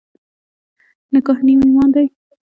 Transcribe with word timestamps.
نکاح 1.13 1.37
نیم 1.45 1.61
ایمان 1.65 1.89
دی. 1.93 2.07